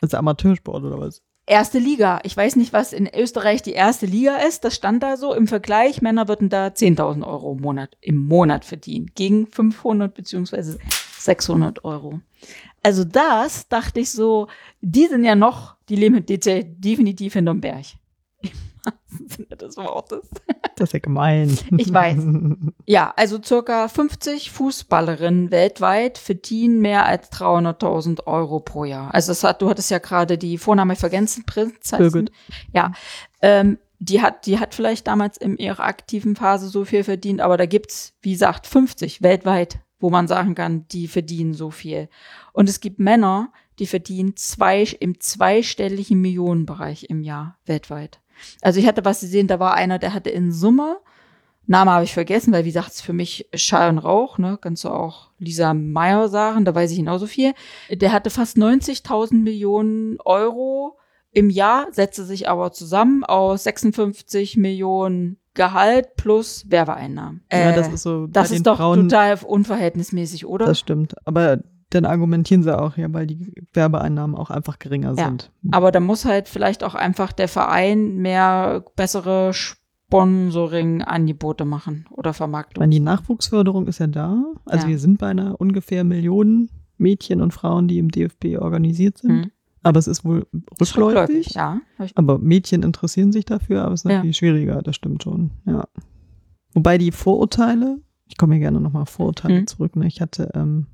[0.00, 1.22] Also Amateursport oder was?
[1.46, 2.20] Erste Liga.
[2.24, 4.64] Ich weiß nicht, was in Österreich die erste Liga ist.
[4.64, 5.34] Das stand da so.
[5.34, 9.10] Im Vergleich, Männer würden da 10.000 Euro im Monat, im Monat verdienen.
[9.14, 10.78] Gegen 500 beziehungsweise
[11.18, 12.20] 600 Euro.
[12.82, 14.48] Also das dachte ich so,
[14.80, 17.86] die sind ja noch, die leben de- definitiv hinterm Berg.
[18.84, 20.28] Im wahrsten Sinne des Wortes.
[20.76, 21.56] Das ist ja gemein.
[21.76, 22.18] Ich weiß.
[22.84, 29.14] Ja, also circa 50 Fußballerinnen weltweit verdienen mehr als 300.000 Euro pro Jahr.
[29.14, 31.92] Also das hat, du hattest ja gerade die Vorname vergessen, Prinz.
[31.92, 32.32] heißt Birgit.
[32.48, 32.54] sie.
[32.74, 32.92] Ja,
[33.40, 37.56] ähm, die hat, die hat vielleicht damals in ihrer aktiven Phase so viel verdient, aber
[37.56, 42.08] da gibt's, wie gesagt, 50 weltweit, wo man sagen kann, die verdienen so viel.
[42.52, 48.21] Und es gibt Männer, die verdienen zwei, im zweistelligen Millionenbereich im Jahr weltweit.
[48.60, 50.98] Also ich hatte was gesehen, da war einer, der hatte in Summe,
[51.66, 54.58] Name habe ich vergessen, weil wie gesagt, es für mich Schall und Rauch, ne?
[54.60, 57.52] Kannst du auch Lisa Meyer sagen, da weiß ich genauso viel.
[57.90, 60.98] Der hatte fast 90.000 Millionen Euro
[61.30, 67.44] im Jahr, setzte sich aber zusammen aus 56 Millionen Gehalt plus Werbeeinnahmen.
[67.52, 68.26] ja, Äh, das ist so.
[68.26, 70.66] das ist doch total unverhältnismäßig, oder?
[70.66, 71.14] Das stimmt.
[71.26, 71.58] Aber
[71.94, 75.28] dann argumentieren sie auch, ja, weil die Werbeeinnahmen auch einfach geringer Ja.
[75.28, 75.50] sind.
[75.70, 82.80] Aber da muss halt vielleicht auch einfach der Verein mehr bessere Sponsoring-Angebote machen oder Vermarktung.
[82.82, 84.44] meine, die Nachwuchsförderung ist ja da.
[84.64, 84.90] Also Ja.
[84.90, 89.44] wir sind bei einer ungefähr Millionen Mädchen und Frauen, die im DFB organisiert sind.
[89.46, 89.50] Hm.
[89.82, 90.46] Aber es ist wohl
[90.80, 91.54] rückläufig.
[91.54, 91.80] Ja.
[91.98, 94.18] hab ich- Aber Mädchen interessieren sich dafür, aber es ist Ja.
[94.18, 95.50] natürlich schwieriger, das stimmt schon.
[95.66, 95.84] Ja.
[96.74, 99.66] Wobei die Vorurteile, ich komme hier gerne nochmal auf Vorurteile Mhm.
[99.66, 99.96] zurück.
[99.96, 100.06] Ne?
[100.06, 100.86] Ich hatte, ähm,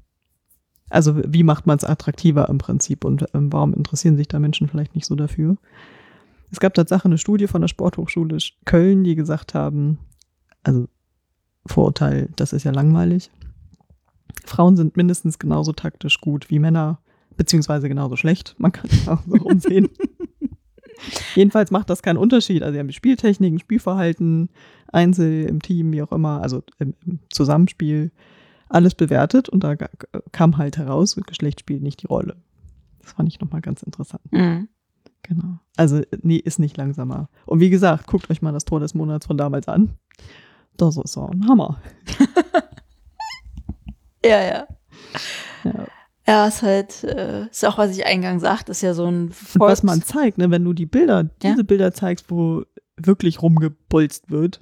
[0.90, 4.68] also wie macht man es attraktiver im Prinzip und ähm, warum interessieren sich da Menschen
[4.68, 5.56] vielleicht nicht so dafür?
[6.50, 9.98] Es gab tatsächlich eine Studie von der Sporthochschule Sch- Köln, die gesagt haben,
[10.62, 10.88] also
[11.66, 13.30] Vorurteil, das ist ja langweilig.
[14.46, 17.00] Frauen sind mindestens genauso taktisch gut wie Männer,
[17.36, 18.54] beziehungsweise genauso schlecht.
[18.58, 19.88] Man kann es auch so rumsehen.
[21.34, 22.62] Jedenfalls macht das keinen Unterschied.
[22.62, 24.48] Also sie haben die Spieltechniken, Spielverhalten,
[24.90, 28.10] Einzel, im Team, wie auch immer, also im, im Zusammenspiel,
[28.68, 29.76] alles bewertet und da
[30.32, 32.36] kam halt heraus, Geschlecht spielt nicht die Rolle.
[33.02, 34.22] Das fand ich nochmal ganz interessant.
[34.32, 34.68] Mhm.
[35.22, 35.58] Genau.
[35.76, 37.28] Also, nee, ist nicht langsamer.
[37.46, 39.94] Und wie gesagt, guckt euch mal das Tor des Monats von damals an.
[40.76, 41.80] Das ist so ein Hammer.
[44.24, 44.66] Ja, ja.
[45.64, 45.86] Ja.
[46.26, 49.34] Ja, ist halt, äh, ist auch, was ich eingangs sagte, ist ja so ein Und
[49.34, 51.52] Volks was man zeigt, ne, wenn du die Bilder, Ja.
[51.52, 52.64] diese Bilder zeigst, wo
[52.96, 54.60] wirklich rumgepolzt wird,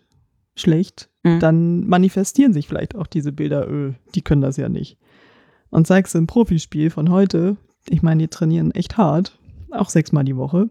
[0.54, 1.40] schlecht, Mhm.
[1.40, 4.96] dann manifestieren sich vielleicht auch diese Bilder, öh, die können das ja nicht.
[5.70, 7.56] Und zeigst du im Profispiel von heute,
[7.88, 9.38] ich meine, die trainieren echt hart,
[9.70, 10.68] auch sechsmal die Woche.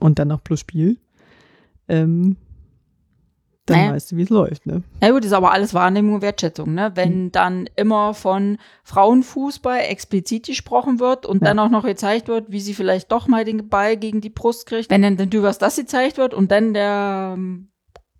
[0.00, 0.98] Und dann noch plus Spiel.
[1.88, 2.36] Ähm,
[3.66, 3.92] dann Naja.
[3.92, 4.82] weißt du, wie es läuft, ne?
[5.00, 6.92] Na gut, ist aber alles Wahrnehmung und Wertschätzung, ne?
[6.94, 7.32] Wenn Mhm.
[7.32, 11.48] dann immer von Frauenfußball explizit gesprochen wird und Ja.
[11.48, 14.66] dann auch noch gezeigt wird, wie sie vielleicht doch mal den Ball gegen die Brust
[14.66, 17.68] kriegt, wenn dann dann über das gezeigt wird und dann der ähm,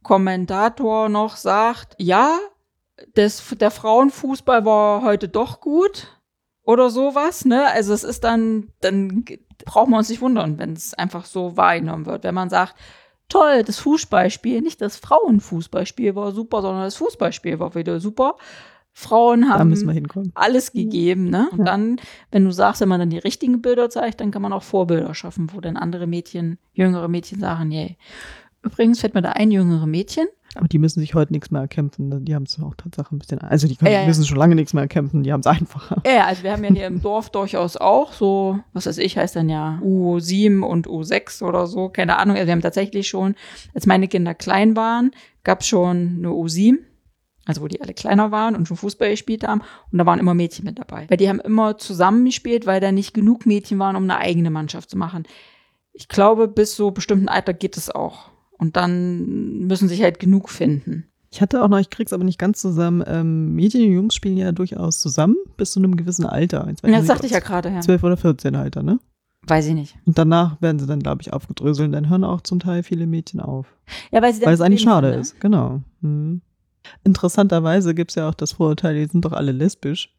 [0.09, 2.38] Kommentator noch sagt, ja,
[3.14, 6.09] das, der Frauenfußball war heute doch gut
[6.62, 7.66] oder sowas, ne?
[7.66, 9.27] Also es ist dann, dann
[9.66, 12.25] braucht man uns nicht wundern, wenn es einfach so wahrgenommen wird.
[12.25, 12.75] Wenn man sagt,
[13.29, 18.37] toll, das Fußballspiel, nicht das Frauenfußballspiel war super, sondern das Fußballspiel war wieder super.
[18.94, 19.71] Frauen wir haben
[20.35, 21.49] alles gegeben, ne?
[21.53, 21.64] Und Ja.
[21.66, 22.01] dann,
[22.33, 25.14] wenn du sagst, wenn man dann die richtigen Bilder zeigt, dann kann man auch Vorbilder
[25.14, 27.99] schaffen, wo dann andere Mädchen, jüngere Mädchen sagen, yay.
[28.62, 30.27] Übrigens fällt mir da ein jüngere Mädchen.
[30.55, 32.09] Aber die müssen sich heute nichts mehr erkämpfen.
[32.09, 32.21] ne?
[32.23, 33.38] Die haben es auch tatsächlich ein bisschen.
[33.40, 34.07] Also die können, Ja, ja, ja.
[34.09, 36.03] müssen schon lange nichts mehr erkämpfen, die haben es einfacher.
[36.07, 39.37] Ja, also wir haben ja hier im Dorf durchaus auch so, was weiß ich, heißt
[39.37, 42.37] dann ja U7 und U6 oder so, keine Ahnung.
[42.37, 43.35] Also wir haben tatsächlich schon,
[43.75, 45.12] als meine Kinder klein waren,
[45.44, 46.79] gab es schon eine U7,
[47.44, 49.61] also wo die alle kleiner waren und schon Fußball gespielt haben.
[49.92, 51.05] Und da waren immer Mädchen mit dabei.
[51.09, 54.90] Weil die haben immer zusammengespielt, weil da nicht genug Mädchen waren, um eine eigene Mannschaft
[54.90, 55.25] zu machen.
[55.92, 58.31] Ich glaube, bis so bestimmten Alter geht es auch.
[58.59, 61.05] Und dann müssen sich halt genug finden.
[61.31, 64.37] Ich hatte auch noch, ich krieg's aber nicht ganz zusammen, ähm, Mädchen und Jungs spielen
[64.38, 66.66] ja durchaus zusammen bis zu einem gewissen Alter.
[66.68, 67.81] Jetzt das nicht, sagte ich ja gerade, ja.
[67.81, 68.99] 12 oder 14 Alter, ne?
[69.47, 69.97] Weiß ich nicht.
[70.05, 71.94] Und danach werden sie dann, glaube ich, aufgedröselt.
[71.94, 73.66] Dann hören auch zum Teil viele Mädchen auf.
[74.11, 75.21] Ja, weil sie Weil es eigentlich schade haben, ne?
[75.21, 75.81] ist, genau.
[76.01, 76.42] Mhm.
[77.05, 80.14] Interessanterweise gibt's ja auch das Vorurteil, die sind doch alle lesbisch.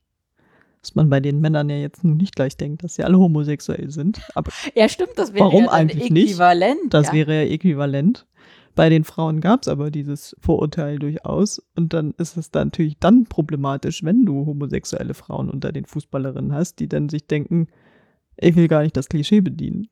[0.82, 3.90] Dass man bei den Männern ja jetzt nun nicht gleich denkt, dass sie alle homosexuell
[3.90, 4.22] sind.
[4.34, 6.30] Aber Ja, stimmt, das wäre Warum ja eigentlich nicht?
[6.32, 6.94] äquivalent.
[6.94, 7.14] Das ja.
[7.14, 8.26] wäre ja äquivalent.
[8.80, 11.62] Bei den Frauen gab es aber dieses Vorurteil durchaus.
[11.76, 16.54] Und dann ist es dann natürlich dann problematisch, wenn du homosexuelle Frauen unter den Fußballerinnen
[16.54, 17.68] hast, die dann sich denken,
[18.38, 19.90] ich will gar nicht das Klischee bedienen.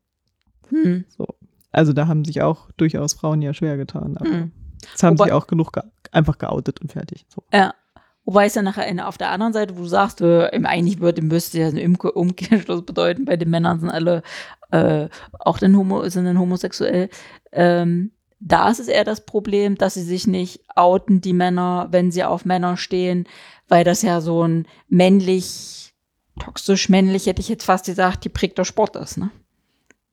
[0.70, 1.04] Hm.
[1.74, 4.16] Also da haben sich auch durchaus Frauen ja schwer getan.
[4.16, 4.52] Aber Hm.
[4.96, 7.26] es haben Wobei- sich auch genug ge einfach geoutet und fertig.
[7.28, 7.44] So.
[7.54, 7.74] Ja.
[8.24, 11.02] Wobei es ja nachher eine- auf der anderen Seite, wo du sagst, äh, im- eigentlich
[11.02, 14.24] würde, müsste ja ein Umke- Umkehrschluss bedeuten, bei den Männern sind alle
[14.72, 17.10] äh, auch den Homo, sind dann homosexuell.
[17.52, 22.12] Ähm, da ist es eher das Problem, dass sie sich nicht outen, die Männer, wenn
[22.12, 23.26] sie auf Männer stehen,
[23.68, 25.94] weil das ja so ein männlich,
[26.40, 29.32] toxisch männlich, hätte ich jetzt fast gesagt, geprägter Sport ist, ne?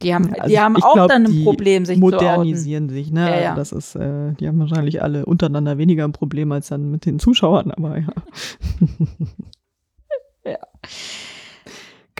[0.03, 2.17] Die haben, Also die haben auch glaub, dann ein die Problem, sich zu outen.
[2.17, 3.21] modernisieren sich, ne?
[3.31, 3.55] Ja, ja.
[3.55, 7.07] Also das ist, äh, die haben wahrscheinlich alle untereinander weniger ein Problem als dann mit
[7.07, 8.07] den Zuschauern, aber ja.
[8.09, 8.87] Ja.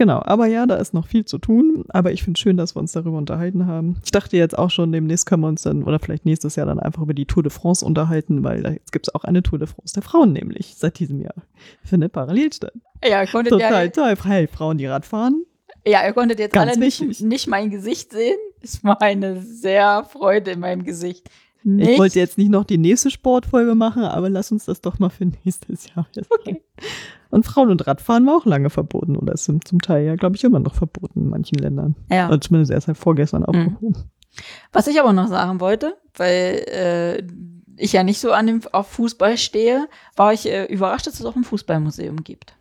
[0.05, 1.87] Genau, aber ja, da ist noch viel zu tun.
[1.89, 3.97] Aber ich finde es schön, dass wir uns darüber unterhalten haben.
[4.05, 6.79] Ich dachte jetzt auch schon, demnächst können wir uns dann, oder vielleicht nächstes Jahr dann
[6.79, 9.59] einfach über die Tour de France unterhalten, weil da jetzt gibt es auch eine Tour
[9.59, 11.37] de France der Frauen nämlich seit diesem Jahr.
[11.85, 12.75] Findet parallel statt.
[13.03, 14.15] Ja, ihr konntet Total ja, toll.
[14.25, 15.47] Hey, Frauen, die Radfahren.
[15.87, 18.37] Ja, ihr konntet jetzt alle nicht, nicht mein Gesicht sehen.
[18.63, 21.31] Es war eine sehr Freude in meinem Gesicht.
[21.65, 21.99] Ich Nicht?
[21.99, 25.25] wollte jetzt nicht noch die nächste Sportfolge machen, aber lass uns das doch mal für
[25.45, 26.07] nächstes Jahr.
[26.15, 26.63] jetzt Okay.
[27.31, 30.45] Und Frauen und Radfahren war auch lange verboten oder ist zum Teil ja, glaube ich,
[30.45, 31.97] immer noch verboten in manchen Ländern.
[32.11, 32.29] Ja.
[32.29, 33.47] Oder zumindest erst seit vorgestern Mhm.
[33.49, 33.97] aufgehoben.
[34.73, 37.23] Was ich aber noch sagen wollte, weil äh,
[37.77, 41.25] ich ja nicht so an dem, auf Fußball stehe, war ich äh, überrascht, dass es
[41.27, 42.55] auch ein Fußballmuseum gibt.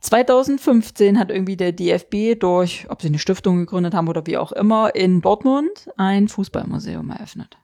[0.00, 4.52] 2015 hat irgendwie der DFB durch, ob sie eine Stiftung gegründet haben oder wie auch
[4.52, 7.58] immer, in Dortmund ein Fußballmuseum eröffnet.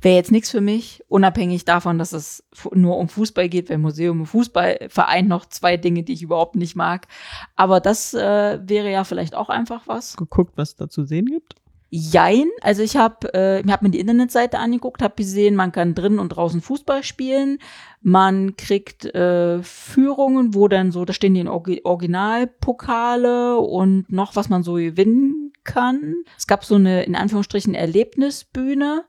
[0.00, 4.20] Wäre jetzt nichts für mich, unabhängig davon, dass es nur um Fußball geht, weil Museum
[4.20, 7.06] und Fußball vereint noch zwei Dinge, die ich überhaupt nicht mag.
[7.54, 10.16] Aber das äh, wäre ja vielleicht auch einfach was.
[10.16, 11.54] Geguckt, was es da zu sehen gibt.
[11.90, 15.94] Jein, also ich habe äh, ich hab mir die Internetseite angeguckt, habe gesehen, man kann
[15.94, 17.58] drinnen und draußen Fußball spielen.
[18.02, 24.50] Man kriegt äh, Führungen, wo dann so, da stehen die Orgi- Originalpokale und noch was
[24.50, 26.16] man so gewinnen kann.
[26.36, 29.04] Es gab so eine in Anführungsstrichen Erlebnisbühne.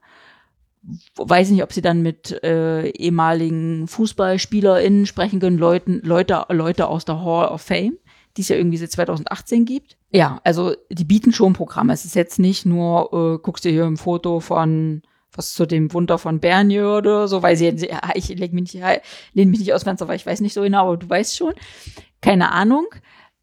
[1.16, 7.06] Weiß nicht, ob sie dann mit äh, ehemaligen FußballspielerInnen sprechen können, Leuten, Leute, Leute aus
[7.06, 7.98] der Hall of Fame,
[8.38, 9.98] die es ja irgendwie seit 2018 gibt.
[10.12, 11.94] Ja, also die bieten schon Programme.
[11.94, 15.02] Es ist jetzt nicht nur, äh, guckst dir hier ein Foto von
[15.34, 19.52] was zu dem Wunder von Bernie oder so, weil sie, ja, ich leg mich lehne
[19.52, 21.54] mich nicht aus Fenster, weil ich weiß nicht so genau, aber du weißt schon.
[22.22, 22.88] Keine Ahnung.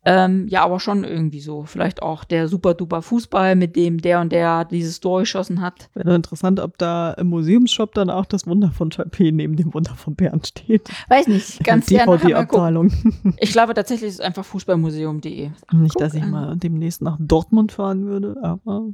[0.09, 1.65] Ähm, ja, aber schon irgendwie so.
[1.65, 5.91] Vielleicht auch der super duper Fußball, mit dem der und der dieses Tor geschossen hat.
[5.95, 9.97] Wäre interessant, ob da im Museumsshop dann auch das Wunder von Chappé neben dem Wunder
[9.97, 10.89] von Bernd steht.
[11.09, 12.19] Weiß nicht, ganz gerne.
[12.19, 12.93] DVD-Abteilung.
[13.39, 15.51] Ich glaube tatsächlich ist es einfach fußballmuseum.de.
[15.73, 16.31] Nicht, Guck dass ich an.
[16.31, 18.87] mal demnächst nach Dortmund fahren würde, aber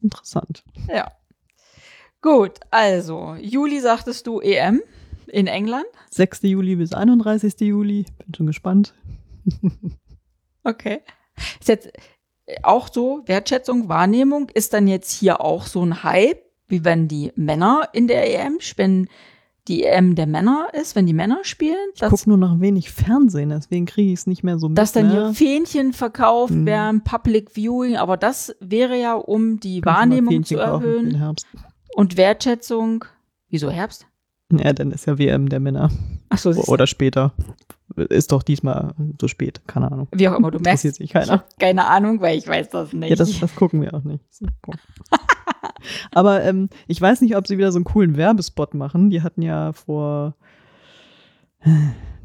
[0.00, 0.64] interessant.
[0.88, 1.12] Ja.
[2.22, 4.80] Gut, also, Juli sagtest du EM
[5.26, 5.84] in England.
[6.10, 6.42] 6.
[6.42, 7.60] Juli bis 31.
[7.60, 8.06] Juli.
[8.24, 8.94] Bin schon gespannt.
[10.64, 11.00] Okay.
[11.60, 11.90] Ist jetzt
[12.62, 17.32] auch so, Wertschätzung, Wahrnehmung, ist dann jetzt hier auch so ein Hype, wie wenn die
[17.36, 19.08] Männer in der EM, wenn
[19.66, 23.48] die EM der Männer ist, wenn die Männer spielen, Ich gucke nur noch wenig Fernsehen,
[23.48, 24.76] deswegen kriege ich es nicht mehr so mit.
[24.76, 25.12] dass dann ne?
[25.12, 26.66] hier Fähnchen verkauft Mhm.
[26.66, 31.18] werden, Public Viewing, aber das wäre ja, um die Kann Wahrnehmung zu erhöhen
[31.94, 33.06] und Wertschätzung.
[33.48, 34.06] Wieso Herbst?
[34.52, 35.90] Ja, dann ist ja WM der Männer.
[36.28, 36.50] Ach so.
[36.50, 37.32] Oder später.
[37.96, 40.08] Ist doch diesmal so spät, keine Ahnung.
[40.12, 41.44] wie auch immer, du merkst, sich ich keiner.
[41.58, 43.10] keine Ahnung, weil ich weiß das nicht.
[43.10, 44.24] Ja, das, das gucken wir auch nicht.
[46.12, 49.10] Aber ähm, ich weiß nicht, ob sie wieder so einen coolen Werbespot machen.
[49.10, 50.34] Die hatten ja vor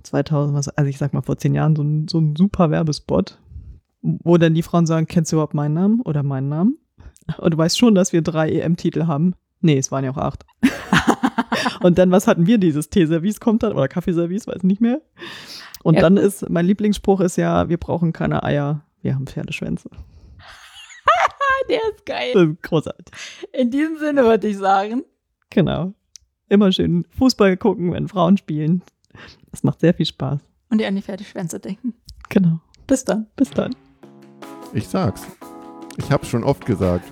[0.03, 3.37] 2000, was, also ich sag mal vor zehn Jahren so einen, so einen super Werbespot,
[4.01, 6.77] wo dann die Frauen sagen, kennst du überhaupt meinen Namen oder meinen Namen?
[7.37, 9.35] Und du weißt schon, dass wir drei EM-Titel haben.
[9.61, 10.45] Nee, es waren ja auch acht.
[11.81, 12.57] Und dann, was hatten wir?
[12.57, 15.01] Dieses Teeservice kommt dann oder Kaffeeservice, weiß nicht mehr.
[15.83, 19.89] Und Ja, dann ist, mein Lieblingsspruch ist ja, wir brauchen keine Eier, wir haben Pferdeschwänze.
[21.69, 22.31] der ist geil.
[22.33, 23.05] Das ist großartig.
[23.53, 25.03] In diesem Sinne würde ich sagen,
[25.51, 25.93] Genau.
[26.47, 28.81] Immer schön Fußball gucken, wenn Frauen spielen.
[29.51, 30.39] Das macht sehr viel Spaß.
[30.69, 31.93] und ihr an die Pferdeschwänze denken.
[32.29, 32.59] Genau.
[32.87, 33.27] Bis dann.
[33.35, 33.75] Bis dann.
[34.73, 35.25] Ich sag's.
[35.97, 37.11] Ich hab's schon oft gesagt.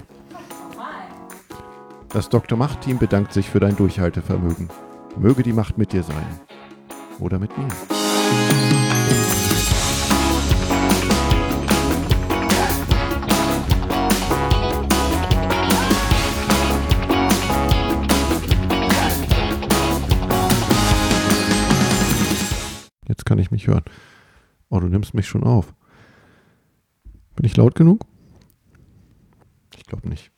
[2.17, 2.57] Das Dr.
[2.57, 4.69] Macht-Team bedankt sich für dein Durchhaltevermögen.
[5.19, 6.25] Möge die Macht mit dir sein.
[7.19, 7.67] Oder mit mir.
[23.07, 23.83] Jetzt kann ich mich hören.
[24.69, 25.71] Oh, du nimmst mich schon auf.
[27.35, 28.07] Bin ich laut genug?
[29.75, 30.31] Ich glaube nicht.